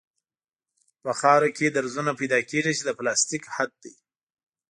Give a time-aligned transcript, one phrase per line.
[1.03, 3.93] په خاوره کې درزونه پیدا کیږي چې د پلاستیک حد دی